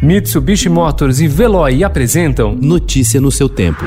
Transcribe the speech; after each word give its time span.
Mitsubishi 0.00 0.68
Motors 0.68 1.18
e 1.18 1.26
Veloy 1.26 1.82
apresentam 1.82 2.54
Notícia 2.54 3.20
no 3.20 3.32
seu 3.32 3.48
tempo. 3.48 3.84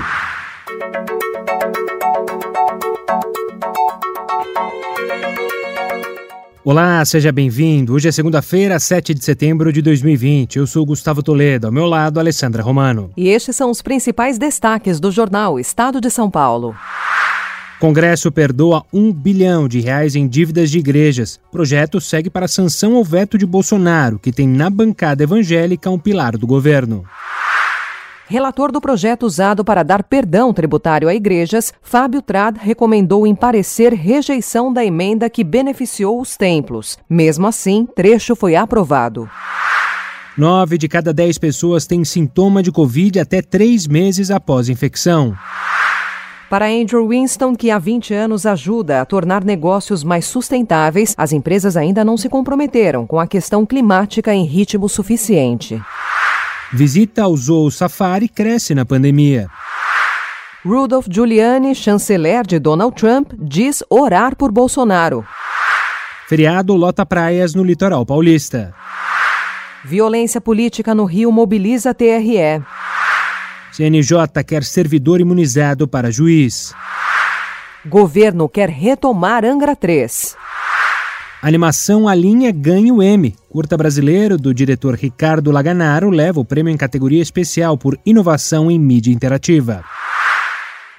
Olá, 6.65 7.03
seja 7.05 7.31
bem-vindo. 7.31 7.93
Hoje 7.93 8.09
é 8.09 8.11
segunda-feira, 8.11 8.77
7 8.77 9.13
de 9.13 9.23
setembro 9.23 9.71
de 9.71 9.81
2020. 9.81 10.57
Eu 10.57 10.67
sou 10.67 10.85
Gustavo 10.85 11.23
Toledo, 11.23 11.67
ao 11.67 11.73
meu 11.73 11.85
lado, 11.85 12.19
Alessandra 12.19 12.61
Romano. 12.61 13.09
E 13.15 13.29
estes 13.29 13.55
são 13.55 13.71
os 13.71 13.81
principais 13.81 14.37
destaques 14.37 14.99
do 14.99 15.11
jornal 15.11 15.57
Estado 15.57 16.01
de 16.01 16.09
São 16.09 16.29
Paulo. 16.29 16.75
Congresso 17.81 18.31
perdoa 18.31 18.85
um 18.93 19.11
bilhão 19.11 19.67
de 19.67 19.79
reais 19.79 20.15
em 20.15 20.27
dívidas 20.27 20.69
de 20.69 20.77
igrejas. 20.77 21.39
Projeto 21.51 21.99
segue 21.99 22.29
para 22.29 22.47
sanção 22.47 22.95
ao 22.95 23.03
veto 23.03 23.39
de 23.39 23.45
Bolsonaro, 23.45 24.19
que 24.19 24.31
tem 24.31 24.47
na 24.47 24.69
bancada 24.69 25.23
evangélica 25.23 25.89
um 25.89 25.97
pilar 25.97 26.37
do 26.37 26.45
governo. 26.45 27.03
Relator 28.27 28.71
do 28.71 28.79
projeto 28.79 29.23
usado 29.23 29.65
para 29.65 29.81
dar 29.81 30.03
perdão 30.03 30.53
tributário 30.53 31.09
a 31.09 31.15
igrejas, 31.15 31.73
Fábio 31.81 32.21
Trad 32.21 32.55
recomendou 32.59 33.25
em 33.25 33.33
parecer 33.33 33.95
rejeição 33.95 34.71
da 34.71 34.85
emenda 34.85 35.27
que 35.27 35.43
beneficiou 35.43 36.21
os 36.21 36.37
templos. 36.37 36.99
Mesmo 37.09 37.47
assim, 37.47 37.87
trecho 37.95 38.35
foi 38.35 38.55
aprovado. 38.55 39.27
Nove 40.37 40.77
de 40.77 40.87
cada 40.87 41.11
dez 41.11 41.39
pessoas 41.39 41.87
têm 41.87 42.05
sintoma 42.05 42.61
de 42.61 42.71
Covid 42.71 43.19
até 43.19 43.41
três 43.41 43.87
meses 43.87 44.29
após 44.29 44.69
infecção. 44.69 45.35
Para 46.51 46.65
Andrew 46.65 47.07
Winston, 47.07 47.55
que 47.55 47.71
há 47.71 47.79
20 47.79 48.13
anos 48.13 48.45
ajuda 48.45 48.99
a 48.99 49.05
tornar 49.05 49.41
negócios 49.41 50.03
mais 50.03 50.25
sustentáveis, 50.25 51.15
as 51.17 51.31
empresas 51.31 51.77
ainda 51.77 52.03
não 52.03 52.17
se 52.17 52.27
comprometeram 52.27 53.07
com 53.07 53.21
a 53.21 53.25
questão 53.25 53.65
climática 53.65 54.33
em 54.33 54.43
ritmo 54.43 54.89
suficiente. 54.89 55.81
Visita 56.73 57.23
ao 57.23 57.37
Zoo 57.37 57.71
Safari 57.71 58.27
cresce 58.27 58.75
na 58.75 58.83
pandemia. 58.83 59.47
Rudolph 60.65 61.07
Giuliani, 61.09 61.73
chanceler 61.73 62.45
de 62.45 62.59
Donald 62.59 62.97
Trump, 62.97 63.31
diz 63.39 63.81
orar 63.89 64.35
por 64.35 64.51
Bolsonaro. 64.51 65.25
Feriado 66.27 66.75
lota 66.75 67.05
praias 67.05 67.55
no 67.55 67.63
litoral 67.63 68.05
paulista. 68.05 68.73
Violência 69.85 70.41
política 70.41 70.93
no 70.93 71.05
Rio 71.05 71.31
mobiliza 71.31 71.93
TRE. 71.93 72.61
CNJ 73.81 74.43
quer 74.45 74.63
servidor 74.63 75.19
imunizado 75.19 75.87
para 75.87 76.11
juiz. 76.11 76.71
Governo 77.83 78.47
quer 78.47 78.69
retomar 78.69 79.43
Angra 79.43 79.75
3. 79.75 80.35
Animação 81.41 82.07
A 82.07 82.13
Linha 82.13 82.51
ganha 82.51 82.93
o 82.93 83.01
M. 83.01 83.35
Curta 83.49 83.75
brasileiro 83.75 84.37
do 84.37 84.53
diretor 84.53 84.93
Ricardo 84.93 85.49
Laganaro 85.49 86.11
leva 86.11 86.39
o 86.39 86.45
prêmio 86.45 86.71
em 86.71 86.77
categoria 86.77 87.23
especial 87.23 87.75
por 87.75 87.97
inovação 88.05 88.69
em 88.69 88.77
mídia 88.77 89.11
interativa. 89.11 89.83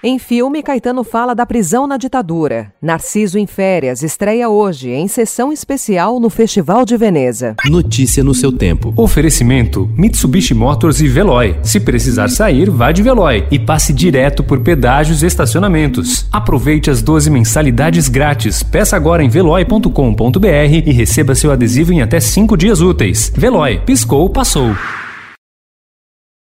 Em 0.04 0.18
filme, 0.18 0.64
Caetano 0.64 1.04
fala 1.04 1.32
da 1.32 1.46
prisão 1.46 1.86
na 1.86 1.96
ditadura. 1.96 2.72
Narciso 2.82 3.38
em 3.38 3.46
Férias 3.46 4.02
estreia 4.02 4.48
hoje 4.48 4.90
em 4.90 5.06
sessão 5.06 5.52
especial 5.52 6.18
no 6.18 6.28
Festival 6.28 6.84
de 6.84 6.96
Veneza. 6.96 7.54
Notícia 7.66 8.24
no 8.24 8.34
seu 8.34 8.50
tempo. 8.50 8.92
Oferecimento: 8.96 9.88
Mitsubishi 9.96 10.54
Motors 10.54 11.00
e 11.00 11.06
Veloy. 11.06 11.56
Se 11.62 11.78
precisar 11.78 12.26
sair, 12.30 12.68
vá 12.68 12.90
de 12.90 13.00
Veloy 13.00 13.46
e 13.48 13.60
passe 13.60 13.92
direto 13.92 14.42
por 14.42 14.58
pedágios 14.58 15.22
e 15.22 15.26
estacionamentos. 15.26 16.26
Aproveite 16.32 16.90
as 16.90 17.00
12 17.00 17.30
mensalidades 17.30 18.08
grátis. 18.08 18.60
Peça 18.60 18.96
agora 18.96 19.22
em 19.22 19.28
veloy.com.br 19.28 20.82
e 20.84 20.92
receba 20.92 21.36
seu 21.36 21.52
adesivo 21.52 21.92
em 21.92 22.02
até 22.02 22.18
5 22.18 22.56
dias 22.56 22.80
úteis. 22.80 23.32
Veloy, 23.36 23.78
piscou, 23.86 24.28
passou. 24.28 24.74